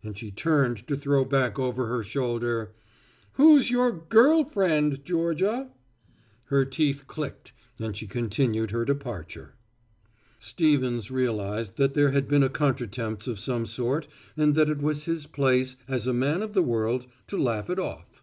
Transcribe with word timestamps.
and 0.00 0.16
she 0.16 0.30
turned 0.30 0.86
to 0.86 0.96
throw 0.96 1.24
back 1.24 1.58
over 1.58 1.88
her 1.88 2.04
shoulder, 2.04 2.72
"Who's 3.32 3.68
your 3.68 3.90
girl 3.90 4.44
friend, 4.44 5.04
Georgia?" 5.04 5.72
Her 6.44 6.64
teeth 6.64 7.08
clicked 7.08 7.52
and 7.76 7.96
she 7.96 8.06
continued 8.06 8.70
her 8.70 8.84
departure. 8.84 9.56
Stevens 10.38 11.10
realized 11.10 11.78
that 11.78 11.94
there 11.94 12.12
had 12.12 12.28
been 12.28 12.44
a 12.44 12.48
contretemps 12.48 13.26
of 13.26 13.40
some 13.40 13.66
sort 13.66 14.06
and 14.36 14.54
that 14.54 14.70
it 14.70 14.78
was 14.82 15.06
his 15.06 15.26
place, 15.26 15.74
as 15.88 16.06
a 16.06 16.14
man 16.14 16.42
of 16.42 16.52
the 16.52 16.62
world, 16.62 17.08
to 17.26 17.36
laugh 17.36 17.68
it 17.68 17.80
off. 17.80 18.22